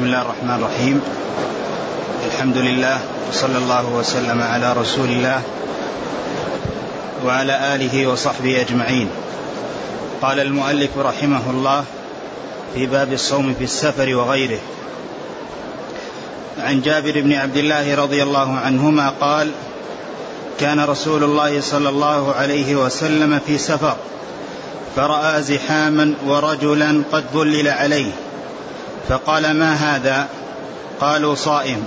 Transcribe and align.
بسم 0.00 0.08
الله 0.08 0.22
الرحمن 0.22 0.54
الرحيم. 0.54 1.00
الحمد 2.26 2.56
لله 2.56 2.98
وصلى 3.28 3.58
الله 3.58 3.84
وسلم 3.86 4.42
على 4.42 4.72
رسول 4.72 5.08
الله 5.08 5.40
وعلى 7.24 7.74
آله 7.74 8.06
وصحبه 8.06 8.60
أجمعين. 8.60 9.08
قال 10.22 10.40
المؤلف 10.40 10.90
رحمه 10.98 11.50
الله 11.50 11.84
في 12.74 12.86
باب 12.86 13.12
الصوم 13.12 13.54
في 13.58 13.64
السفر 13.64 14.14
وغيره. 14.14 14.58
عن 16.58 16.80
جابر 16.80 17.20
بن 17.20 17.32
عبد 17.32 17.56
الله 17.56 17.94
رضي 17.94 18.22
الله 18.22 18.58
عنهما 18.58 19.12
قال 19.20 19.52
كان 20.60 20.80
رسول 20.80 21.24
الله 21.24 21.60
صلى 21.60 21.88
الله 21.88 22.34
عليه 22.34 22.76
وسلم 22.76 23.40
في 23.46 23.58
سفر 23.58 23.96
فرأى 24.96 25.42
زحاما 25.42 26.14
ورجلا 26.26 27.02
قد 27.12 27.24
ظلل 27.32 27.68
عليه. 27.68 28.29
فقال 29.08 29.54
ما 29.54 29.74
هذا؟ 29.74 30.26
قالوا 31.00 31.34
صائم. 31.34 31.84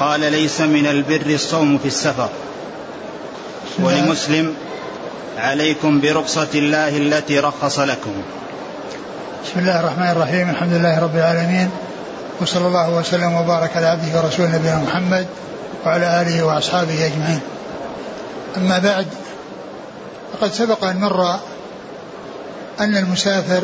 قال 0.00 0.20
ليس 0.20 0.60
من 0.60 0.86
البر 0.86 1.26
الصوم 1.26 1.78
في 1.78 1.88
السفر. 1.88 2.28
ولمسلم 3.78 4.54
عليكم 5.38 6.00
برخصة 6.00 6.48
الله 6.54 6.96
التي 6.96 7.38
رخص 7.38 7.78
لكم. 7.78 8.12
بسم 9.44 9.60
الله 9.60 9.80
الرحمن 9.80 10.08
الرحيم. 10.08 10.50
الحمد 10.50 10.72
لله 10.72 11.00
رب 11.00 11.16
العالمين. 11.16 11.70
وصلى 12.40 12.66
الله 12.66 12.90
وسلم 12.90 13.34
وبارك 13.34 13.76
على 13.76 13.86
عبده 13.86 14.20
ورسوله 14.20 14.56
نبينا 14.56 14.76
محمد 14.76 15.26
وعلى 15.86 16.22
آله 16.22 16.42
وأصحابه 16.42 17.06
أجمعين. 17.06 17.40
أما 18.56 18.78
بعد 18.78 19.06
فقد 20.32 20.52
سبق 20.52 20.84
أن 20.84 21.00
مر 21.00 21.34
أن 22.80 22.96
المسافر 22.96 23.62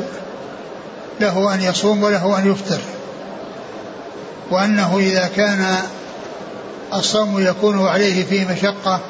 له 1.21 1.55
أن 1.55 1.63
يصوم 1.63 2.03
وله 2.03 2.39
أن 2.39 2.51
يفطر. 2.51 2.79
وأنه 4.51 4.99
إذا 4.99 5.31
كان 5.37 5.77
الصوم 6.95 7.47
يكون 7.47 7.87
عليه 7.87 8.25
فيه 8.25 8.45
مشقة 8.45 9.01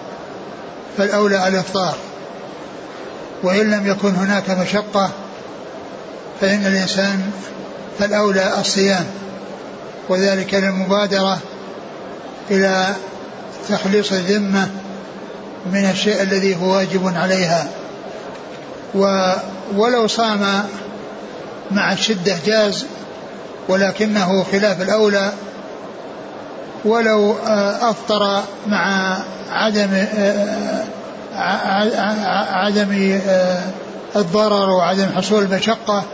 فالأولى 0.98 1.48
الإفطار. 1.48 1.94
وإن 3.42 3.70
لم 3.70 3.86
يكن 3.86 4.14
هناك 4.14 4.50
مشقة 4.50 5.10
فإن 6.40 6.66
الإنسان 6.66 7.30
فالأولى 7.98 8.60
الصيام 8.60 9.06
وذلك 10.08 10.54
للمبادرة 10.54 11.38
إلى 12.50 12.94
تخليص 13.68 14.12
الذمة 14.12 14.70
من 15.72 15.90
الشيء 15.90 16.22
الذي 16.22 16.56
هو 16.56 16.74
واجب 16.74 17.12
عليها. 17.16 17.68
ولو 19.74 20.06
صام 20.06 20.64
مع 21.70 21.92
الشدة 21.92 22.36
جاز 22.46 22.86
ولكنه 23.68 24.44
خلاف 24.52 24.82
الأولى. 24.82 25.32
ولو 26.84 27.32
آه، 27.32 27.90
أفطر 27.90 28.42
مع 28.66 29.16
عدم 29.50 29.88
آه، 29.92 30.84
عدم 32.52 33.20
آه، 33.28 33.62
الضرر 34.16 34.70
وعدم 34.70 35.06
حصول 35.16 35.42
المشقة 35.42 36.04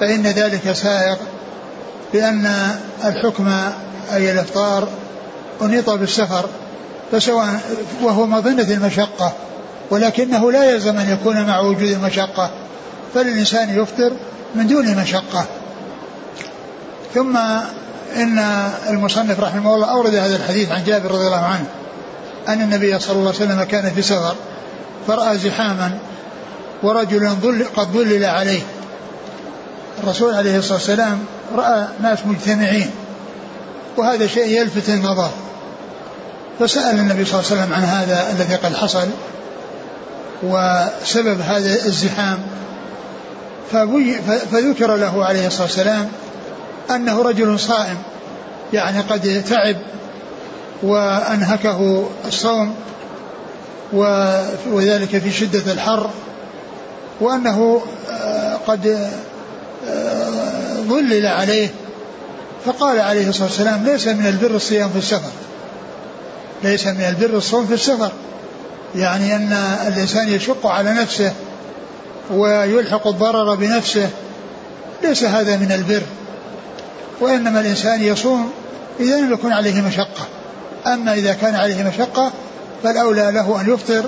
فإن 0.00 0.22
ذلك 0.22 0.72
سائغ 0.72 1.16
لأن 2.14 2.50
الحكم 3.04 3.52
أي 4.12 4.32
الإفطار 4.32 4.88
أنيط 5.62 5.90
بالسفر 5.90 6.48
فسواء 7.12 7.60
وهو 8.02 8.26
مظنة 8.26 8.62
المشقة 8.70 9.32
ولكنه 9.90 10.52
لا 10.52 10.70
يلزم 10.70 10.98
أن 10.98 11.10
يكون 11.10 11.46
مع 11.46 11.60
وجود 11.60 11.90
المشقة. 11.90 12.50
فللإنسان 13.14 13.80
يفطر 13.80 14.12
من 14.54 14.66
دون 14.66 14.96
مشقة. 14.96 15.44
ثم 17.14 17.36
إن 18.16 18.38
المصنف 18.88 19.40
رحمه 19.40 19.74
الله 19.74 19.90
أورد 19.90 20.14
هذا 20.14 20.36
الحديث 20.36 20.72
عن 20.72 20.84
جابر 20.84 21.10
رضي 21.10 21.26
الله 21.26 21.44
عنه 21.44 21.64
أن 22.48 22.60
النبي 22.62 22.98
صلى 22.98 23.16
الله 23.16 23.34
عليه 23.34 23.44
وسلم 23.44 23.62
كان 23.62 23.90
في 23.90 24.02
سفر 24.02 24.34
فرأى 25.06 25.38
زحاما 25.38 25.98
ورجل 26.82 27.36
قد 27.76 27.86
ظلل 27.92 28.24
عليه. 28.24 28.60
الرسول 30.02 30.34
عليه 30.34 30.58
الصلاة 30.58 30.74
والسلام 30.74 31.18
رأى 31.54 31.86
ناس 32.02 32.18
مجتمعين 32.26 32.90
وهذا 33.96 34.26
شيء 34.26 34.60
يلفت 34.60 34.88
النظر. 34.88 35.30
فسأل 36.60 36.98
النبي 36.98 37.24
صلى 37.24 37.40
الله 37.40 37.50
عليه 37.50 37.62
وسلم 37.62 37.74
عن 37.74 37.84
هذا 37.84 38.30
الذي 38.30 38.54
قد 38.54 38.76
حصل 38.76 39.08
وسبب 40.42 41.40
هذا 41.40 41.86
الزحام 41.86 42.38
فذكر 44.50 44.96
له 44.96 45.24
عليه 45.24 45.46
الصلاة 45.46 45.62
والسلام 45.62 46.08
أنه 46.90 47.22
رجل 47.22 47.60
صائم 47.60 47.96
يعني 48.72 49.00
قد 49.00 49.44
تعب 49.50 49.76
وأنهكه 50.82 52.08
الصوم 52.26 52.74
وذلك 54.72 55.18
في 55.18 55.32
شدة 55.32 55.72
الحر 55.72 56.10
وأنه 57.20 57.82
آه، 58.10 58.56
قد 58.66 59.10
آه، 59.88 60.74
ظلل 60.88 61.26
عليه 61.26 61.68
فقال 62.66 63.00
عليه 63.00 63.28
الصلاة 63.28 63.48
والسلام 63.48 63.84
ليس 63.84 64.08
من 64.08 64.26
البر 64.26 64.56
الصيام 64.56 64.90
في 64.90 64.98
السفر 64.98 65.30
ليس 66.64 66.86
من 66.86 67.00
البر 67.00 67.36
الصوم 67.36 67.66
في 67.66 67.74
السفر 67.74 68.12
يعني 68.96 69.36
أن 69.36 69.52
الإنسان 69.86 70.28
يشق 70.28 70.66
على 70.66 70.90
نفسه 70.90 71.32
ويلحق 72.32 73.06
الضرر 73.06 73.54
بنفسه. 73.54 74.08
ليس 75.02 75.24
هذا 75.24 75.56
من 75.56 75.72
البر. 75.72 76.02
وإنما 77.20 77.60
الإنسان 77.60 78.02
يصوم 78.02 78.50
إذا 79.00 79.20
لم 79.20 79.32
يكن 79.32 79.52
عليه 79.52 79.80
مشقة. 79.80 80.26
أما 80.86 81.14
إذا 81.14 81.32
كان 81.32 81.54
عليه 81.54 81.82
مشقة 81.82 82.32
فالأولى 82.82 83.30
له 83.34 83.60
أن 83.60 83.74
يفطر 83.74 84.04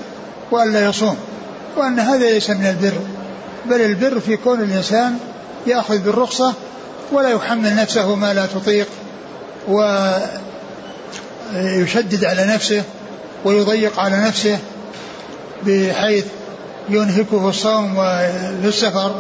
وألا 0.51 0.85
يصوم. 0.85 1.17
وأن 1.77 1.99
هذا 1.99 2.31
ليس 2.31 2.51
من 2.51 2.67
البر. 2.67 2.95
بل 3.67 3.81
البر 3.81 4.21
في 4.21 4.37
كون 4.37 4.61
الإنسان 4.61 5.19
يأخذ 5.67 5.99
بالرخصة 5.99 6.55
ولا 7.13 7.31
يحمل 7.31 7.77
نفسه 7.77 8.15
ما 8.15 8.35
لا 8.35 8.47
تطيق 8.47 8.89
ويشدد 11.55 12.25
على 12.25 12.45
نفسه 12.47 12.83
ويضيق 13.45 14.01
على 14.01 14.17
نفسه 14.17 14.59
بحيث 15.67 16.25
ينهكه 16.89 17.49
الصوم 17.49 17.95
في 18.63 18.65
السفر 18.69 19.15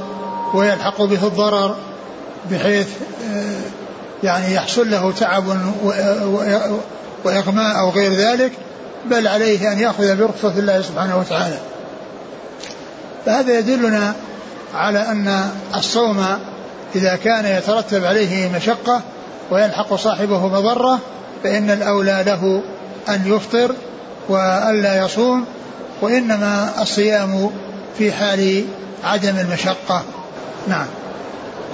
ويلحق 0.55 1.03
به 1.03 1.27
الضرر 1.27 1.77
بحيث 2.51 2.89
آه، 3.33 3.61
يعني 4.23 4.55
يحصل 4.55 4.91
له 4.91 5.13
تعب 5.13 5.45
وإغماء 7.25 7.79
أو 7.79 7.91
غير 7.91 8.13
ذلك 8.13 8.53
بل 9.11 9.29
عليه 9.29 9.73
أن 9.73 9.79
يأخذ 9.79 10.17
برخصة 10.17 10.59
الله 10.59 10.83
سبحانه 10.83 11.19
وتعالى. 11.19 11.59
فهذا 13.27 13.59
يدلنا 13.59 14.15
على 14.75 14.99
أن 14.99 15.51
الصوم 15.75 16.27
إذا 16.95 17.17
كان 17.17 17.59
يترتب 17.59 18.05
عليه 18.05 18.49
مشقة 18.49 19.01
ويلحق 19.51 19.95
صاحبه 19.95 20.47
مضرة 20.47 20.99
فإن 21.45 21.71
الأولى 21.71 22.23
له 22.27 22.63
أن 23.09 23.23
يفطر 23.27 23.75
وألا 24.29 25.05
يصوم 25.05 25.45
وإنما 26.01 26.83
الصيام 26.83 27.51
في 27.99 28.13
حال 28.13 28.65
عدم 29.05 29.39
المشقة. 29.39 30.03
نعم. 30.69 30.87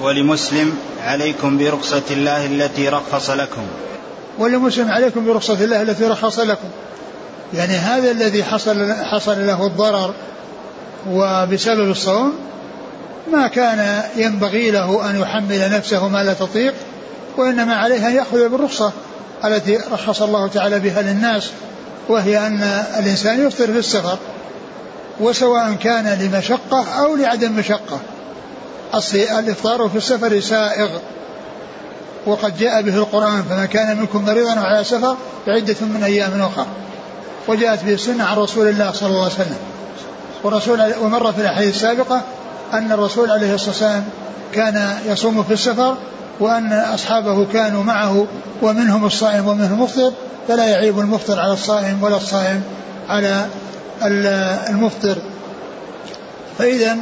ولمسلم 0.03 0.77
عليكم 1.03 1.59
برخصة 1.59 2.03
الله 2.11 2.47
التي 2.47 2.89
رخص 2.89 3.31
لكم. 3.31 3.63
ولمسلم 4.39 4.91
عليكم 4.91 5.27
برخصة 5.27 5.65
الله 5.65 5.83
التي 5.83 6.05
رخص 6.05 6.39
لكم. 6.39 6.69
يعني 7.55 7.73
هذا 7.73 8.11
الذي 8.11 8.45
حصل 8.45 8.93
حصل 8.93 9.47
له 9.47 9.67
الضرر 9.67 10.15
وبسبب 11.11 11.91
الصوم 11.91 12.33
ما 13.33 13.49
كان 13.49 14.03
ينبغي 14.17 14.71
له 14.71 15.11
أن 15.11 15.21
يحمل 15.21 15.71
نفسه 15.71 16.09
ما 16.09 16.25
لا 16.25 16.35
تطيق 16.35 16.75
وإنما 17.37 17.75
عليه 17.75 18.09
أن 18.09 18.17
يأخذ 18.17 18.49
بالرخصة 18.49 18.93
التي 19.45 19.77
رخص 19.93 20.23
الله 20.23 20.49
تعالى 20.49 20.79
بها 20.79 21.03
للناس. 21.03 21.51
وهي 22.11 22.47
أن 22.47 22.63
الإنسان 22.99 23.47
يفطر 23.47 23.67
في 23.67 23.79
السفر 23.79 24.19
وسواء 25.21 25.75
كان 25.75 26.19
لمشقة 26.21 26.85
أو 26.99 27.17
لعدم 27.17 27.53
مشقة. 27.53 28.01
الإفطار 29.39 29.89
في 29.89 29.97
السفر 29.97 30.41
سائغ 30.41 30.89
وقد 32.27 32.59
جاء 32.59 32.83
به 32.83 32.97
القرآن 32.97 33.43
فمن 33.43 33.65
كان 33.65 33.97
منكم 33.97 34.25
مريضا 34.25 34.61
على 34.61 34.85
سفر 34.85 35.17
فعدة 35.47 35.77
من 35.81 36.03
أيام 36.05 36.43
أخرى. 36.43 36.67
وجاءت 37.49 37.85
به 37.85 37.95
السنة 37.95 38.25
عن 38.25 38.37
رسول 38.37 38.69
الله 38.69 38.93
صلى 38.93 39.09
الله 39.09 39.25
عليه 39.25 39.35
وسلم. 39.35 39.59
ورسول 40.43 40.95
ومر 41.03 41.33
في 41.33 41.41
الأحاديث 41.41 41.75
السابقة 41.75 42.21
أن 42.73 42.93
الرسول 42.93 43.31
عليه 43.31 43.55
الصلاة 43.55 43.71
والسلام 43.71 44.05
كان 44.55 44.99
يصوم 45.07 45.43
في 45.43 45.53
السفر 45.53 45.97
وأن 46.41 46.73
أصحابه 46.73 47.45
كانوا 47.45 47.83
معه 47.83 48.27
ومنهم 48.63 49.05
الصائم 49.05 49.49
ومنهم 49.49 49.73
المفطر 49.73 50.13
فلا 50.49 50.67
يعيب 50.67 50.99
المفطر 50.99 51.41
على 51.41 51.53
الصائم 51.53 52.03
ولا 52.03 52.17
الصائم 52.17 52.63
على 53.09 53.47
المفطر. 54.69 55.17
فإذا 56.59 56.97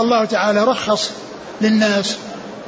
الله 0.00 0.24
تعالى 0.24 0.64
رخص 0.64 1.10
للناس 1.60 2.16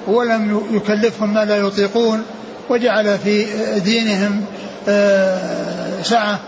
ولم 0.06 0.60
يكلفهم 0.70 1.34
ما 1.34 1.44
لا 1.44 1.56
يطيقون 1.56 2.22
وجعل 2.70 3.18
في 3.18 3.46
دينهم 3.78 4.44
آه، 4.88 6.02
سعة 6.02 6.38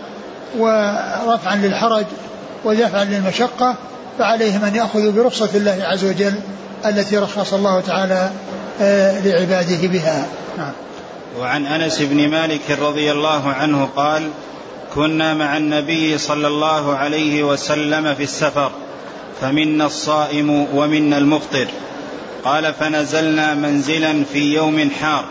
ورفعا 0.57 1.55
للحرج 1.55 2.05
ودفعا 2.65 3.03
للمشقة 3.03 3.75
فعليهم 4.19 4.63
أن 4.63 4.75
يأخذوا 4.75 5.11
برخصة 5.11 5.49
الله 5.55 5.77
عز 5.83 6.05
وجل 6.05 6.33
التي 6.85 7.17
رخص 7.17 7.53
الله 7.53 7.81
تعالى 7.81 8.29
لعباده 8.79 9.87
بها. 9.87 10.27
نعم. 10.57 10.71
وعن 11.39 11.65
أنس 11.65 12.01
بن 12.01 12.29
مالك 12.29 12.71
رضي 12.81 13.11
الله 13.11 13.49
عنه 13.49 13.89
قال 13.95 14.29
كنا 14.95 15.33
مع 15.33 15.57
النبي 15.57 16.17
صلى 16.17 16.47
الله 16.47 16.95
عليه 16.95 17.43
وسلم 17.43 18.15
في 18.15 18.23
السفر 18.23 18.71
فمنا 19.41 19.85
الصائم 19.85 20.67
ومنا 20.75 21.17
المفطر. 21.17 21.67
قال 22.43 22.73
فنزلنا 22.73 23.53
منزلا 23.53 24.23
في 24.33 24.53
يوم 24.53 24.89
حار 25.01 25.25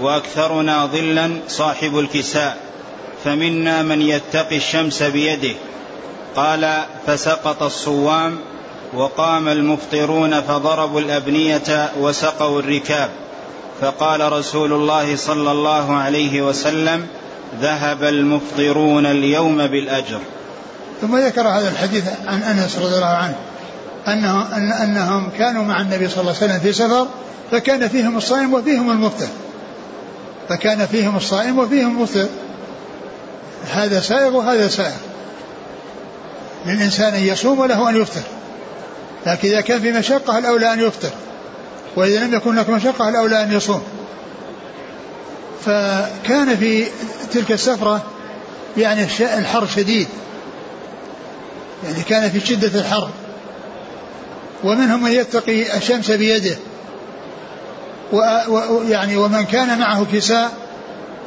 وأكثرنا 0.00 0.86
ظلا 0.86 1.30
صاحب 1.48 1.98
الكساء 1.98 2.56
فمنا 3.24 3.82
من 3.82 4.02
يتقي 4.02 4.56
الشمس 4.56 5.02
بيده. 5.02 5.54
قال 6.36 6.82
فسقط 7.06 7.62
الصوام 7.62 8.38
وقام 8.94 9.48
المفطرون 9.48 10.40
فضربوا 10.40 11.00
الأبنية 11.00 11.90
وسقوا 12.00 12.60
الركاب. 12.60 13.10
فقال 13.80 14.32
رسول 14.32 14.72
الله 14.72 15.16
صلى 15.16 15.52
الله 15.52 15.96
عليه 15.96 16.42
وسلم 16.42 17.06
ذهب 17.60 18.04
المفطرون 18.04 19.06
اليوم 19.06 19.66
بالأجر. 19.66 20.20
ثم 21.00 21.16
ذكر 21.16 21.48
هذا 21.48 21.68
الحديث 21.68 22.04
عن 22.26 22.42
أنس 22.42 22.78
رضي 22.78 22.94
الله 22.94 23.06
عنه 23.06 23.34
انه 24.08 24.56
أن 24.56 24.72
أنهم 24.72 25.30
كانوا 25.38 25.64
مع 25.64 25.80
النبي 25.80 26.08
صلى 26.08 26.20
الله 26.20 26.34
عليه 26.42 26.46
وسلم 26.46 26.60
في 26.60 26.72
سفر 26.72 27.06
فكان 27.50 27.88
فيهم 27.88 28.16
الصائم 28.16 28.54
وفيهم 28.54 28.90
المفطر. 28.90 29.28
فكان 30.48 30.86
فيهم 30.86 31.16
الصائم 31.16 31.58
وفيهم 31.58 31.96
المفطر. 31.96 32.26
هذا 33.72 34.00
سائغ 34.00 34.36
وهذا 34.36 34.68
سائغ. 34.68 34.96
للإنسان 36.66 37.14
أن 37.14 37.22
يصوم 37.22 37.58
وله 37.58 37.90
أن 37.90 37.96
يفطر. 37.96 38.22
لكن 39.26 39.48
إذا 39.48 39.60
كان 39.60 39.80
في 39.80 39.92
مشقة 39.92 40.38
الأولى 40.38 40.72
أن 40.72 40.80
يفطر 40.80 41.10
وإذا 41.96 42.24
لم 42.24 42.34
يكن 42.34 42.50
هناك 42.50 42.68
مشقة 42.68 43.08
الأولى 43.08 43.42
أن 43.42 43.52
يصوم. 43.52 43.82
فكان 45.64 46.56
في 46.56 46.86
تلك 47.32 47.52
السفرة 47.52 48.02
يعني 48.76 49.06
الحر 49.20 49.66
شديد. 49.66 50.08
يعني 51.84 52.02
كان 52.02 52.30
في 52.30 52.40
شدة 52.40 52.80
الحر. 52.80 53.10
ومنهم 54.64 55.02
من 55.02 55.12
يتقي 55.12 55.76
الشمس 55.76 56.10
بيده. 56.10 56.56
ويعني 58.12 59.16
ومن 59.16 59.44
كان 59.44 59.78
معه 59.78 60.06
كساء 60.12 60.52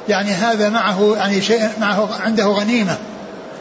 يعني 0.09 0.31
هذا 0.31 0.69
معه 0.69 1.15
يعني 1.17 1.41
شيء 1.41 1.69
معه 1.79 2.09
عنده 2.19 2.45
غنيمة. 2.45 2.97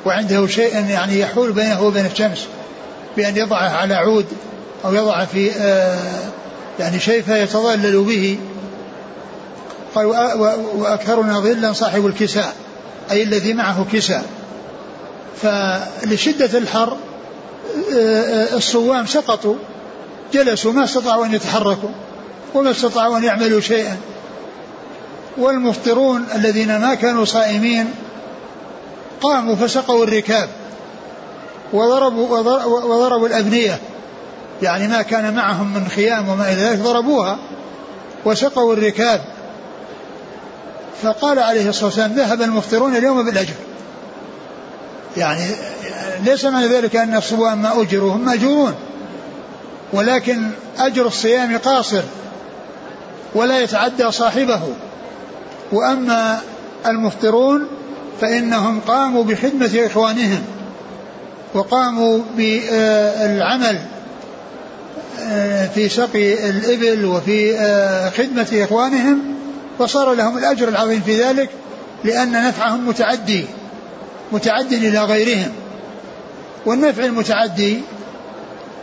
وعنده 0.05 0.46
شيء 0.46 0.87
يعني 0.88 1.20
يحول 1.20 1.52
بينه 1.52 1.82
وبين 1.82 2.06
الشمس. 2.06 2.46
بأن 3.17 3.37
يضعه 3.37 3.77
على 3.77 3.95
عود 3.95 4.27
أو 4.85 4.95
يضع 4.95 5.25
في 5.25 5.51
آه 5.53 6.31
يعني 6.81 7.01
شيء 7.01 7.23
فيتظلل 7.23 8.03
به. 8.05 8.39
قال 9.95 10.07
وأكثرنا 10.75 11.41
ظلا 11.41 11.73
صاحب 11.73 12.07
الكساء 12.07 12.55
أي 13.11 13.23
الذي 13.23 13.53
معه 13.53 13.87
كساء. 13.93 14.25
فلشدة 15.43 16.59
الحر 16.59 16.97
الصوام 18.53 19.07
سقطوا 19.07 19.57
جلسوا 20.33 20.73
ما 20.73 20.85
استطاعوا 20.85 21.27
أن 21.27 21.35
يتحركوا 21.35 21.91
وما 22.55 22.71
استطاعوا 22.71 23.19
أن 23.19 23.25
يعملوا 23.25 23.61
شيئا. 23.61 23.97
والمفطرون 25.39 26.27
الذين 26.35 26.79
ما 26.79 26.95
كانوا 26.95 27.25
صائمين 27.25 27.91
قاموا 29.21 29.57
فسقوا 29.57 30.05
الركاب. 30.05 30.49
وضربوا, 31.73 32.38
وضربوا 32.67 33.29
الأبنية. 33.29 33.79
يعني 34.62 34.88
ما 34.88 35.03
كان 35.03 35.35
معهم 35.35 35.75
من 35.75 35.88
خيام 35.88 36.29
وما 36.29 36.53
إلى 36.53 36.62
ذلك 36.62 36.79
ضربوها 36.79 37.38
وسقوا 38.25 38.73
الركاب. 38.73 39.20
فقال 41.03 41.38
عليه 41.38 41.69
الصلاة 41.69 41.85
والسلام 41.85 42.12
ذهب 42.12 42.43
المفطرون 42.43 42.97
اليوم 42.97 43.25
بالأجر. 43.25 43.55
يعني 45.17 45.50
ليس 46.25 46.44
معنى 46.44 46.67
ذلك 46.67 46.97
أن 46.97 47.17
الصوام 47.17 47.62
ما 47.62 47.82
أجروا 47.82 48.12
هم 48.12 48.25
مأجورون. 48.25 48.75
ولكن 49.93 50.50
أجر 50.79 51.06
الصيام 51.06 51.59
قاصر 51.59 52.03
ولا 53.35 53.61
يتعدى 53.61 54.11
صاحبه. 54.11 54.61
وأما 55.73 56.41
المفطرون 56.87 57.69
فإنهم 58.21 58.81
قاموا 58.81 59.25
بخدمة 59.25 59.87
إخوانهم. 59.87 60.43
وقاموا 61.59 62.19
بالعمل 62.37 63.79
آه، 65.21 65.67
في 65.67 65.89
سقي 65.89 66.51
الإبل 66.51 67.05
وفي 67.05 67.59
آه، 67.59 68.11
خدمة 68.11 68.49
إخوانهم 68.53 69.19
وصار 69.79 70.13
لهم 70.13 70.39
الأجر 70.39 70.69
العظيم 70.69 71.01
في 71.01 71.23
ذلك 71.23 71.51
لأن 72.05 72.49
نفعهم 72.49 72.89
متعدي 72.89 73.45
متعد 74.33 74.73
إلى 74.73 75.05
غيرهم. 75.05 75.53
والنفع 76.67 77.05
المتعدي 77.05 77.81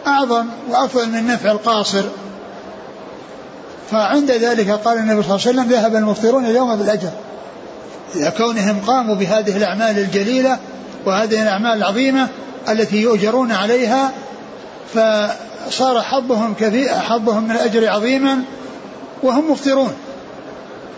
أعظم 0.08 0.46
وأفضل 0.70 1.10
من 1.10 1.16
النفع 1.16 1.52
القاصر. 1.52 2.04
فعند 3.92 4.32
ذلك 4.32 4.70
قال 4.70 4.98
النبي 4.98 5.24
صلى 5.24 5.36
الله 5.36 5.48
عليه 5.48 5.60
وسلم 5.60 5.70
ذهب 5.70 5.96
المفطرون 5.96 6.46
اليوم 6.46 6.76
بالأجر. 6.76 7.12
إذا 8.16 8.30
كونهم 8.30 8.80
قاموا 8.88 9.16
بهذه 9.16 9.58
الأعمال 9.58 10.00
الجليلة 10.00 10.58
وهذه 11.06 11.42
الأعمال 11.42 11.78
العظيمة 11.78 12.28
التي 12.70 13.02
يؤجرون 13.02 13.52
عليها 13.52 14.12
فصار 14.94 16.02
حظهم 16.02 16.54
كثير 16.60 16.90
حظهم 16.90 17.44
من 17.44 17.52
الأجر 17.52 17.90
عظيما 17.90 18.44
وهم 19.24 19.52
مفطرون. 19.52 19.94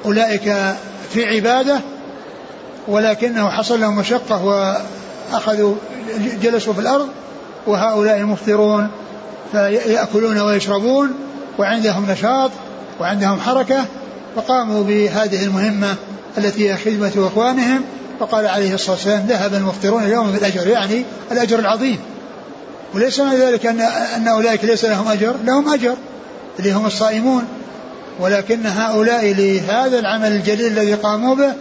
أولئك 0.06 0.75
في 1.14 1.25
عبادة 1.25 1.80
ولكنه 2.88 3.50
حصل 3.50 3.81
لهم 3.81 3.96
مشقة 3.96 4.46
وأخذوا 4.46 5.75
جلسوا 6.42 6.74
في 6.74 6.80
الأرض 6.80 7.08
وهؤلاء 7.68 8.24
مفطرون 8.24 8.90
فيأكلون 9.52 10.40
ويشربون 10.40 11.14
وعندهم 11.60 12.12
نشاط 12.12 12.52
وعندهم 13.00 13.40
حركة 13.40 13.86
فقاموا 14.36 14.84
بهذه 14.84 15.44
المهمة 15.44 15.95
التي 16.38 16.71
هي 16.71 16.78
خدمة 16.78 17.28
إخوانهم 17.28 17.81
فقال 18.19 18.47
عليه 18.47 18.74
الصلاة 18.74 18.95
والسلام 18.95 19.26
ذهب 19.28 19.54
المفطرون 19.54 20.04
اليوم 20.04 20.31
بالأجر 20.31 20.68
يعني 20.68 21.06
الأجر 21.31 21.59
العظيم. 21.59 22.00
وليس 22.94 23.19
معنى 23.19 23.38
ذلك 23.38 23.66
أن 23.66 23.81
أن 24.16 24.28
أولئك 24.28 24.66
ليس 24.66 24.86
لهم 24.86 25.07
أجر 25.07 25.36
لهم 25.45 25.74
أجر 25.74 25.95
اللي 26.59 26.71
هم 26.71 26.86
الصائمون. 26.86 27.44
ولكن 28.19 28.66
هؤلاء 28.66 29.33
لهذا 29.33 30.00
العمل 30.00 30.31
الجليل 30.31 30.68
الذي 30.68 30.94
قاموا 30.94 31.36
به 31.36 31.54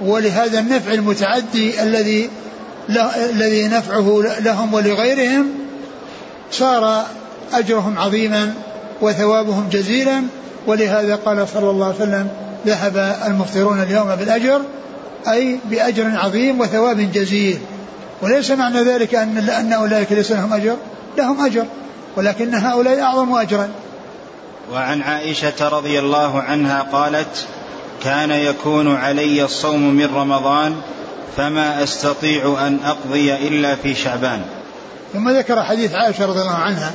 ولهذا 0.00 0.58
النفع 0.58 0.92
المتعدي 0.92 1.82
الذي 1.82 2.30
الذي 3.30 3.68
نفعه 3.68 4.24
لهم 4.40 4.74
ولغيرهم 4.74 5.46
صار 6.50 7.06
أجرهم 7.52 7.98
عظيما 7.98 8.54
وثوابهم 9.00 9.68
جزيلا. 9.72 10.22
ولهذا 10.66 11.14
قال 11.14 11.48
صلى 11.54 11.70
الله 11.70 11.86
عليه 11.86 11.96
وسلم 11.96 12.28
ذهب 12.66 13.16
المفطرون 13.26 13.82
اليوم 13.82 14.14
بالأجر. 14.14 14.60
أي 15.28 15.58
بأجر 15.64 16.10
عظيم 16.16 16.60
وثواب 16.60 17.12
جزيل. 17.12 17.58
وليس 18.22 18.50
معنى 18.50 18.82
ذلك 18.82 19.14
أن 19.14 19.38
أن 19.38 19.72
أولئك 19.72 20.12
ليس 20.12 20.32
لهم 20.32 20.52
أجر. 20.52 20.76
لهم 21.18 21.46
أجر. 21.46 21.64
ولكن 22.16 22.54
هؤلاء 22.54 23.00
أعظم 23.00 23.34
أجرا. 23.34 23.70
وعن 24.72 25.02
عائشة 25.02 25.68
رضي 25.68 25.98
الله 25.98 26.40
عنها 26.40 26.82
قالت 26.82 27.46
كان 28.04 28.30
يكون 28.30 28.96
علي 28.96 29.44
الصوم 29.44 29.94
من 29.94 30.14
رمضان 30.14 30.76
فما 31.36 31.82
أستطيع 31.82 32.66
أن 32.66 32.78
أقضي 32.84 33.34
إلا 33.34 33.76
في 33.76 33.94
شعبان. 33.94 34.42
ثم 35.12 35.30
ذكر 35.30 35.62
حديث 35.62 35.94
عائشة 35.94 36.26
رضي 36.26 36.40
الله 36.40 36.54
عنها 36.54 36.92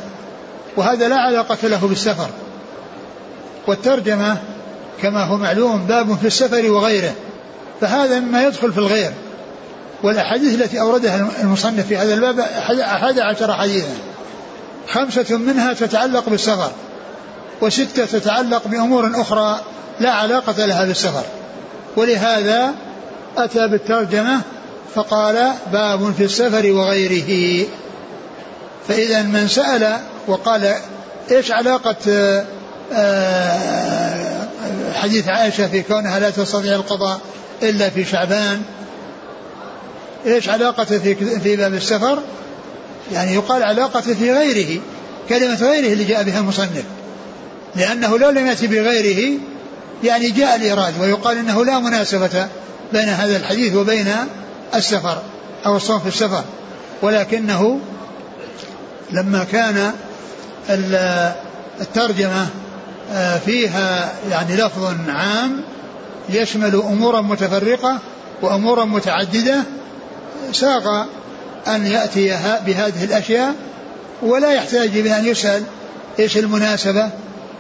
وهذا 0.78 1.08
لا 1.08 1.16
علاقة 1.16 1.68
له 1.68 1.88
بالسفر. 1.88 2.30
والترجمة 3.68 4.38
كما 5.02 5.24
هو 5.24 5.38
معلوم 5.38 5.86
باب 5.86 6.18
في 6.18 6.28
السفر 6.28 6.72
وغيره. 6.72 7.14
فهذا 7.82 8.20
مما 8.20 8.44
يدخل 8.44 8.74
في 8.74 8.78
الغير 8.78 9.12
والأحاديث 10.04 10.62
التي 10.62 10.82
أوردها 10.82 11.30
المصنف 11.42 11.88
في 11.88 11.98
هذا 11.98 12.14
الباب 12.14 12.40
أحد 12.80 13.20
عشر 13.20 13.54
حديثا. 13.54 13.94
خمسة 14.88 15.38
منها 15.38 15.74
تتعلق 15.74 16.30
بالسفر 16.30 16.72
وستة 17.62 18.06
تتعلق 18.06 18.68
بأمور 18.68 19.22
أخرى 19.22 19.60
لا 20.00 20.12
علاقة 20.12 20.66
لها 20.66 20.86
بالسفر. 20.86 21.24
ولهذا 21.96 22.74
أتى 23.38 23.68
بالترجمة 23.68 24.42
فقال 24.96 25.52
باب 25.72 26.14
في 26.18 26.24
السفر 26.24 26.72
وغيره. 26.72 27.66
فإذا 28.88 29.22
من 29.22 29.48
سأل 29.48 29.98
وقال 30.28 30.76
إيش 31.32 31.52
علاقة 31.52 31.96
آه، 32.94 34.48
حديث 34.94 35.28
عائشة 35.28 35.68
في 35.68 35.82
كونها 35.82 36.20
لا 36.20 36.30
تستطيع 36.30 36.76
القضاء؟ 36.76 37.20
إلا 37.64 37.90
في 37.90 38.06
شعبان. 38.06 38.62
إيش 40.26 40.50
علاقته 40.50 41.00
في 41.00 41.16
في 41.16 41.56
باب 41.56 41.74
السفر؟ 41.74 42.20
يعني 43.14 43.34
يقال 43.34 43.64
علاقته 43.64 44.14
في 44.14 44.32
غيره 44.32 44.82
كلمة 45.30 45.56
غيره 45.56 45.94
اللي 45.94 46.04
جاء 46.04 46.24
بها 46.24 46.40
المصنف. 46.40 46.84
لأنه 47.76 48.18
لو 48.18 48.30
لم 48.30 48.48
يأتي 48.48 48.68
بغيره 48.68 49.40
يعني 50.04 50.30
جاء 50.30 50.56
الإيراد 50.56 50.94
ويقال 51.02 51.38
أنه 51.38 51.66
لا 51.66 51.80
مناسبة 51.80 52.48
بين 52.94 53.10
هذا 53.10 53.38
الحديث 53.38 53.76
وبين 53.76 54.08
السفر 54.76 55.22
أو 55.66 55.76
الصوم 55.76 56.00
في 56.00 56.08
السفر. 56.08 56.44
ولكنه 57.02 57.80
لما 59.12 59.44
كان 59.44 59.94
الترجمة 61.82 62.48
آه، 63.12 63.38
فيها 63.38 64.14
يعني 64.32 64.56
لفظ 64.56 64.94
عام 65.10 65.62
يشمل 66.36 66.76
أمورا 66.76 67.22
متفرقة 67.22 68.00
وأمورا 68.42 68.86
متعددة 68.86 69.64
ساق 70.52 71.08
أن 71.68 71.86
يأتي 71.86 72.30
بهذه 72.66 73.04
الأشياء 73.04 73.56
ولا 74.22 74.52
يحتاج 74.52 75.00
بأن 75.00 75.26
يسأل 75.26 75.64
إيش 76.20 76.38
المناسبة 76.38 77.10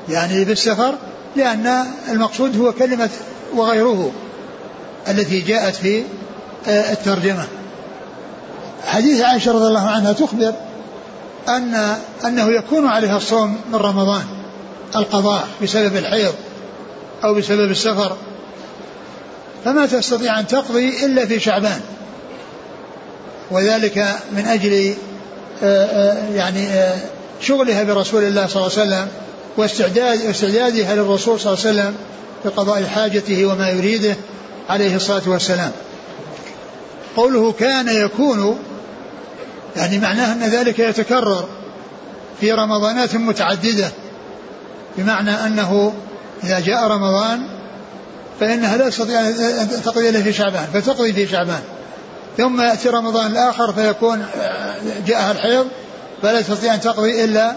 يعني 0.09 0.45
بالسفر 0.45 0.95
لأن 1.35 1.85
المقصود 2.11 2.57
هو 2.57 2.71
كلمة 2.71 3.09
وغيره 3.55 4.11
التي 5.07 5.41
جاءت 5.41 5.75
في 5.75 6.03
آه، 6.67 6.91
الترجمة. 6.91 7.47
حديث 8.85 9.21
عائشة 9.21 9.51
رضي 9.51 9.67
الله 9.67 9.89
عنها 9.89 10.13
تخبر 10.13 10.53
أن 11.47 11.95
أنه 12.25 12.51
يكون 12.51 12.87
عليها 12.87 13.17
الصوم 13.17 13.57
من 13.69 13.75
رمضان 13.75 14.23
القضاء 14.95 15.47
بسبب 15.63 15.95
الحيض 15.95 16.33
أو 17.23 17.33
بسبب 17.33 17.71
السفر. 17.71 18.17
فما 19.65 19.85
تستطيع 19.85 20.39
أن 20.39 20.47
تقضي 20.47 21.05
إلا 21.05 21.25
في 21.25 21.39
شعبان. 21.39 21.81
وذلك 23.51 24.15
من 24.31 24.45
أجل 24.45 24.93
آه، 25.63 25.85
آه، 25.85 26.35
يعني 26.35 26.69
شغلها 27.41 27.83
برسول 27.83 28.23
الله 28.23 28.47
صلى 28.47 28.67
الله 28.67 28.79
عليه 28.79 28.81
وسلم 28.81 29.07
واستعداد 29.57 30.25
واستعدادها 30.25 30.95
للرسول 30.95 31.39
صلى 31.39 31.53
الله 31.53 31.65
عليه 31.65 31.79
وسلم 31.79 31.95
لقضاء 32.45 32.83
حاجته 32.83 33.45
وما 33.45 33.69
يريده 33.69 34.15
عليه 34.69 34.95
الصلاة 34.95 35.21
والسلام. 35.29 35.71
قوله 37.17 37.51
كان 37.51 37.87
يكون 37.89 38.59
يعني 39.75 39.99
معناه 39.99 40.33
أن 40.33 40.43
ذلك 40.43 40.79
يتكرر 40.79 41.49
في 42.39 42.51
رمضانات 42.51 43.15
متعددة 43.15 43.91
بمعنى 44.97 45.31
أنه 45.31 45.93
إذا 46.43 46.59
جاء 46.59 46.87
رمضان 46.87 47.58
فإنها 48.39 48.77
لا 48.77 48.89
تستطيع 48.89 49.19
أن 49.19 49.69
تقضي 49.83 50.09
إلا 50.09 50.21
في 50.21 50.33
شعبان 50.33 50.67
فتقضي 50.73 51.13
في 51.13 51.27
شعبان. 51.27 51.61
ثم 52.37 52.61
يأتي 52.61 52.89
رمضان 52.89 53.31
الآخر 53.31 53.73
فيكون 53.73 54.25
جاءها 55.07 55.31
الحيض 55.31 55.67
فلا 56.21 56.41
تستطيع 56.41 56.73
أن 56.73 56.81
تقضي 56.81 57.23
إلا 57.23 57.55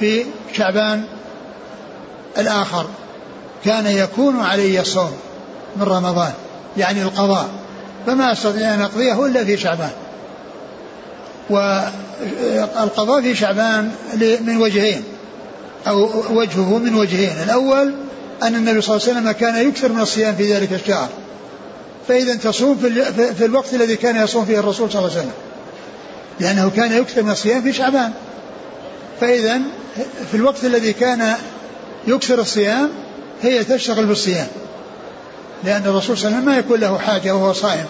في 0.00 0.24
شعبان 0.52 1.04
الآخر. 2.38 2.86
كان 3.64 3.86
يكون 3.86 4.40
علي 4.40 4.80
الصوم 4.80 5.12
من 5.76 5.82
رمضان 5.82 6.32
يعني 6.76 7.02
القضاء 7.02 7.48
فما 8.06 8.32
أستطيع 8.32 8.74
أن 8.74 8.80
أقضيه 8.82 9.26
إلا 9.26 9.44
في 9.44 9.56
شعبان. 9.56 9.90
والقضاء 11.50 13.22
في 13.22 13.34
شعبان 13.34 13.90
من 14.40 14.56
وجهين 14.56 15.04
أو 15.86 16.10
وجهه 16.30 16.78
من 16.78 16.94
وجهين. 16.94 17.42
الأول 17.42 17.94
أن 18.46 18.54
النبي 18.54 18.80
صلى 18.80 18.96
الله 18.96 19.08
عليه 19.08 19.18
وسلم 19.18 19.32
كان 19.32 19.68
يكثر 19.68 19.92
من 19.92 20.00
الصيام 20.00 20.36
في 20.36 20.54
ذلك 20.54 20.72
الشهر. 20.72 21.08
فإذا 22.08 22.34
تصوم 22.34 22.76
في 23.38 23.44
الوقت 23.44 23.74
الذي 23.74 23.96
كان 23.96 24.24
يصوم 24.24 24.44
فيه 24.44 24.58
الرسول 24.58 24.90
صلى 24.90 24.98
الله 24.98 25.10
عليه 25.10 25.20
وسلم. 25.20 25.32
لأنه 26.40 26.70
كان 26.76 26.92
يكثر 26.92 27.22
من 27.22 27.30
الصيام 27.30 27.62
في 27.62 27.72
شعبان. 27.72 28.12
فإذا 29.20 29.60
في 30.30 30.36
الوقت 30.36 30.64
الذي 30.64 30.92
كان 30.92 31.34
يكثر 32.06 32.40
الصيام 32.40 32.90
هي 33.42 33.64
تشتغل 33.64 34.06
بالصيام. 34.06 34.46
لأن 35.64 35.82
الرسول 35.86 36.18
صلى 36.18 36.28
الله 36.28 36.38
عليه 36.38 36.46
وسلم 36.46 36.54
ما 36.54 36.58
يكون 36.58 36.80
له 36.80 36.98
حاجة 36.98 37.34
وهو 37.34 37.52
صائم. 37.52 37.86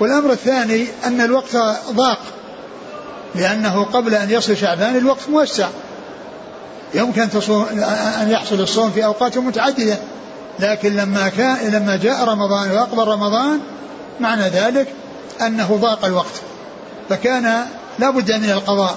والأمر 0.00 0.32
الثاني 0.32 0.86
أن 1.04 1.20
الوقت 1.20 1.56
ضاق. 1.90 2.20
لأنه 3.34 3.84
قبل 3.84 4.14
أن 4.14 4.30
يصل 4.30 4.56
شعبان 4.56 4.96
الوقت 4.96 5.28
موسع. 5.28 5.68
يمكن 6.94 7.28
أن 8.22 8.30
يحصل 8.30 8.60
الصوم 8.60 8.90
في 8.90 9.04
أوقات 9.04 9.38
متعددة. 9.38 9.98
لكن 10.60 10.96
لما 10.96 11.28
كان 11.28 11.70
لما 11.70 11.96
جاء 11.96 12.24
رمضان 12.24 12.70
وأقبل 12.70 13.04
رمضان 13.04 13.60
معنى 14.20 14.48
ذلك 14.48 14.88
أنه 15.40 15.78
ضاق 15.80 16.04
الوقت. 16.04 16.34
فكان 17.08 17.64
لا 17.98 18.10
بد 18.10 18.32
من 18.32 18.50
القضاء 18.50 18.96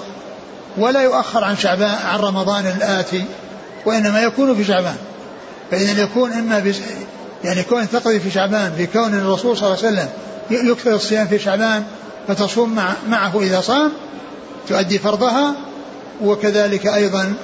ولا 0.76 1.00
يؤخر 1.00 1.44
عن 1.44 1.56
شعبان 1.56 1.94
عن 2.04 2.18
رمضان 2.18 2.66
الآتي 2.66 3.24
وإنما 3.86 4.22
يكون 4.22 4.56
في 4.56 4.64
شعبان. 4.64 4.96
فإذا 5.70 6.02
يكون 6.02 6.32
إما 6.32 6.72
يعني 7.44 7.62
كون 7.62 7.90
تقضي 7.90 8.20
في 8.20 8.30
شعبان 8.30 8.72
في 8.76 8.86
كون 8.86 9.14
الرسول 9.14 9.56
صلى 9.56 9.66
الله 9.66 9.78
عليه 9.78 9.88
وسلم 9.88 10.08
يكثر 10.50 10.94
الصيام 10.94 11.26
في 11.26 11.38
شعبان 11.38 11.84
فتصوم 12.28 12.74
مع 12.74 12.92
معه 13.08 13.40
إذا 13.42 13.60
صام 13.60 13.92
تؤدي 14.68 14.98
فرضها 14.98 15.54
وكذلك 16.22 16.86
أيضا 16.86 17.34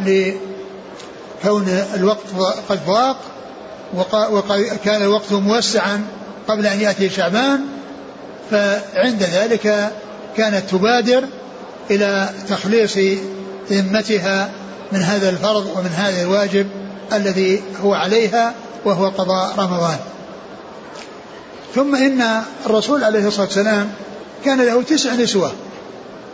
لكون 0.00 1.68
الوقت 1.94 2.26
قد 2.68 2.86
ضاق 2.86 3.16
وكان 4.30 5.02
الوقت 5.02 5.32
موسعا 5.32 6.04
قبل 6.48 6.66
أن 6.66 6.80
يأتي 6.80 7.10
شعبان 7.10 7.60
فعند 8.50 9.22
ذلك 9.22 9.92
كانت 10.36 10.70
تبادر 10.70 11.24
إلى 11.90 12.30
تخليص 12.48 12.98
ذمتها 13.70 14.50
من 14.92 14.98
هذا 14.98 15.28
الفرض 15.28 15.66
ومن 15.76 15.90
هذا 15.96 16.22
الواجب 16.22 16.66
الذي 17.12 17.62
هو 17.82 17.94
عليها 17.94 18.54
وهو 18.84 19.08
قضاء 19.08 19.54
رمضان. 19.58 19.96
ثم 21.74 21.94
إن 21.94 22.42
الرسول 22.66 23.04
عليه 23.04 23.28
الصلاة 23.28 23.46
والسلام 23.46 23.92
كان 24.44 24.60
له 24.60 24.82
تسع 24.82 25.14
نسوة 25.14 25.52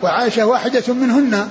وعائشة 0.03 0.45
واحدة 0.45 0.93
منهن 0.93 1.49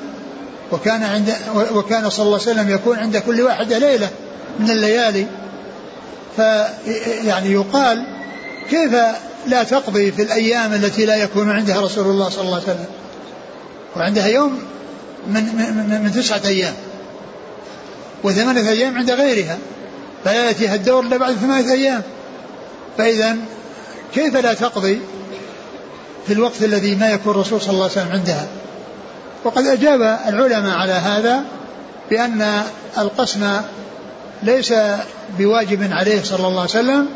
وكان 0.73 1.03
عند 1.03 1.35
وكان 1.75 2.11
صلى 2.11 2.27
الله 2.27 2.41
عليه 2.41 2.51
وسلم 2.51 2.71
يكون 2.71 2.99
عند 2.99 3.17
كل 3.17 3.43
واحدة 3.43 3.79
ليلة 3.79 4.09
من 4.61 4.71
الليالي. 4.71 5.27
فيعني 6.37 7.53
يقال 7.53 8.07
كيف 8.71 8.93
لا 9.47 9.63
تقضي 9.63 10.13
في 10.13 10.23
الأيام 10.23 10.73
التي 10.75 11.07
لا 11.07 11.17
يكون 11.17 11.51
عندها 11.51 11.81
رسول 11.81 12.07
الله 12.07 12.29
صلى 12.29 12.43
الله 12.43 12.55
عليه 12.55 12.65
وسلم؟ 12.65 12.87
وعندها 13.97 14.27
يوم 14.27 14.59
من, 15.27 15.45
من, 15.89 16.01
من 16.05 16.13
تسعة 16.13 16.41
أيام 16.45 16.75
وثمانية 18.25 18.71
أيام 18.71 18.97
عند 18.97 19.11
غيرها 19.11 19.59
فلا 20.25 20.45
يأتيها 20.47 20.75
الدور 20.75 21.03
إلا 21.03 21.17
بعد 21.17 21.35
ثمانية 21.35 21.73
أيام. 21.73 22.03
فإذا 22.99 23.37
كيف 24.15 24.37
لا 24.37 24.55
تقضي 24.55 25.01
في 26.27 26.33
الوقت 26.33 26.63
الذي 26.63 26.95
ما 26.95 27.11
يكون 27.11 27.33
الرسول 27.33 27.61
صلى 27.61 27.71
الله 27.71 27.83
عليه 27.83 27.93
وسلم 27.93 28.13
عندها؟ 28.13 28.47
وقد 29.45 29.67
أجاب 29.67 30.19
العلماء 30.29 30.79
على 30.79 30.93
هذا 30.93 31.43
بأن 32.11 32.63
القسم 32.99 33.61
ليس 34.43 34.75
بواجب 35.39 35.93
عليه 35.93 36.23
صلى 36.23 36.47
الله 36.49 36.61
عليه 36.61 36.71
وسلم 36.71 37.07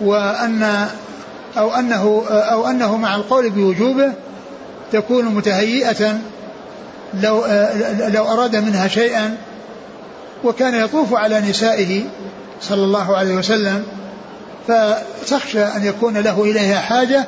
وأن 0.00 0.88
أو 1.58 1.74
أنه 1.74 2.24
أو 2.30 2.66
أنه 2.66 2.96
مع 2.96 3.14
القول 3.14 3.50
بوجوبه 3.50 4.12
تكون 4.92 5.24
متهيئة 5.24 6.18
لو 7.22 7.44
لو 8.08 8.24
أراد 8.24 8.56
منها 8.56 8.88
شيئا 8.88 9.36
وكان 10.44 10.74
يطوف 10.74 11.14
على 11.14 11.40
نسائه 11.40 12.02
صلى 12.62 12.84
الله 12.84 13.16
عليه 13.16 13.34
وسلم 13.34 13.84
فتخشى 14.68 15.62
أن 15.62 15.84
يكون 15.84 16.16
له 16.16 16.42
إليها 16.42 16.80
حاجة 16.80 17.24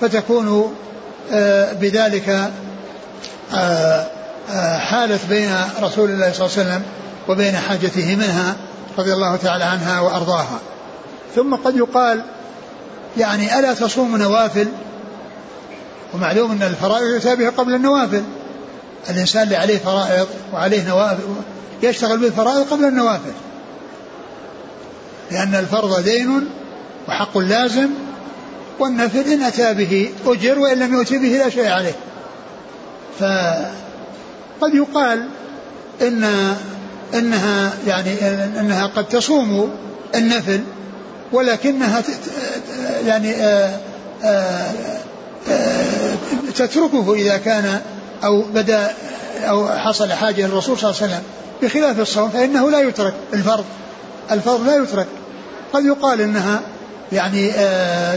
فتكون 0.00 0.74
آه، 1.32 1.72
بذلك 1.72 2.50
حالت 4.78 5.20
بين 5.28 5.54
رسول 5.82 6.10
الله 6.10 6.32
صلى 6.32 6.46
الله 6.46 6.58
عليه 6.58 6.68
وسلم 6.68 6.82
وبين 7.28 7.56
حاجته 7.56 8.16
منها 8.16 8.56
رضي 8.98 9.12
الله 9.12 9.36
تعالى 9.36 9.64
عنها 9.64 10.00
وأرضاها. 10.00 10.60
ثم 11.36 11.54
قد 11.54 11.76
يقال 11.76 12.22
يعني 13.16 13.58
ألا 13.58 13.74
تصوم 13.74 14.16
نوافل؟ 14.16 14.68
ومعلوم 16.14 16.50
أن 16.50 16.62
الفرائض 16.62 17.16
يتابه 17.16 17.50
قبل 17.50 17.74
النوافل. 17.74 18.22
الإنسان 19.10 19.42
اللي 19.42 19.56
عليه 19.56 19.78
فرائض 19.78 20.26
وعليه 20.52 20.88
نوافل 20.88 21.22
يشتغل 21.82 22.18
بالفرائض 22.18 22.66
قبل 22.70 22.84
النوافل. 22.84 23.32
لأن 25.30 25.54
الفرض 25.54 26.00
دين 26.00 26.48
وحق 27.08 27.38
لازم 27.38 27.88
والنفل 28.78 29.32
إن 29.32 29.42
أتى 29.42 29.74
به 29.74 30.10
أجر 30.26 30.58
وإن 30.58 30.78
لم 30.78 30.94
يؤتي 30.94 31.18
به 31.18 31.28
لا 31.28 31.50
شيء 31.50 31.68
عليه. 31.68 31.94
فقد 33.20 34.74
يقال 34.74 35.28
إن 36.02 36.24
إنها 37.14 37.72
يعني 37.86 38.14
إنها 38.60 38.86
قد 38.86 39.08
تصوم 39.08 39.70
النفل 40.14 40.60
ولكنها 41.32 42.02
يعني 43.06 43.34
آآ 43.34 43.80
آآ 44.24 44.72
آآ 45.48 46.14
تتركه 46.54 47.14
إذا 47.14 47.36
كان 47.36 47.80
أو 48.24 48.42
بدا 48.42 48.90
أو 49.40 49.68
حصل 49.68 50.12
حاجة 50.12 50.46
للرسول 50.46 50.78
صلى 50.78 50.90
الله 50.90 51.02
عليه 51.02 51.12
وسلم 51.12 51.22
بخلاف 51.62 52.00
الصوم 52.00 52.30
فإنه 52.30 52.70
لا 52.70 52.80
يترك 52.80 53.14
الفرض 53.34 53.64
الفرض 54.30 54.66
لا 54.66 54.76
يترك. 54.76 55.06
قد 55.72 55.84
يقال 55.84 56.20
إنها 56.20 56.60
يعني 57.12 57.52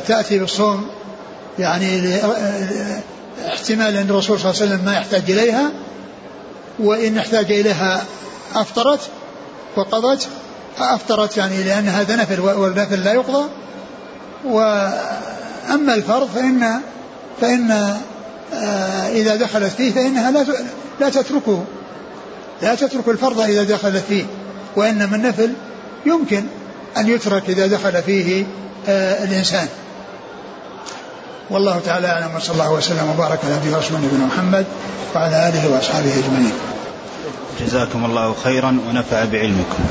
تأتي 0.07 0.39
بالصوم 0.39 0.87
يعني 1.59 2.19
احتمال 3.45 3.97
أن 3.97 4.09
الرسول 4.09 4.39
صلى 4.39 4.51
الله 4.51 4.61
عليه 4.61 4.71
وسلم 4.71 4.85
ما 4.85 4.93
يحتاج 4.93 5.31
إليها 5.31 5.71
وإن 6.79 7.17
احتاج 7.17 7.51
إليها 7.51 8.03
أفطرت 8.55 8.99
وقضت 9.75 10.27
افطرت 10.79 11.37
يعني 11.37 11.63
لأن 11.63 11.87
هذا 11.87 12.15
نفل 12.15 12.39
والنفل 12.39 13.03
لا 13.03 13.13
يقضى. 13.13 13.49
وأما 14.45 15.93
الفرض 15.93 16.29
فان 16.35 16.81
فإن 17.41 17.71
آه، 18.53 19.09
إذا 19.09 19.35
دخلت 19.35 19.73
فيه 19.73 19.91
فإنها 19.91 20.31
لا 20.31 20.45
لا 20.99 21.09
تتركه. 21.09 21.63
لا 22.61 22.75
تترك 22.75 23.07
الفرض 23.07 23.41
إذا 23.41 23.63
دخلت 23.63 24.03
فيه. 24.09 24.25
وإنما 24.75 25.15
النفل 25.15 25.53
يمكن 26.05 26.43
أن 26.97 27.09
يترك 27.09 27.49
إذا 27.49 27.67
دخل 27.67 28.03
فيه 28.03 28.45
آه، 28.87 29.23
الإنسان. 29.23 29.67
والله 31.49 31.79
تعالى 31.79 32.07
أعلم 32.07 32.35
وصلى 32.35 32.53
الله 32.53 32.71
وسلم 32.71 33.09
وبارك 33.09 33.39
على 33.45 33.55
نبينا 33.55 33.77
نبينا 33.97 34.25
محمد 34.25 34.65
وعلى 35.15 35.49
آله 35.49 35.69
وأصحابه 35.69 36.13
أجمعين. 36.13 36.53
جزاكم 37.59 38.05
الله 38.05 38.35
خيرا 38.43 38.79
ونفع 38.89 39.25
بعلمكم. 39.25 39.83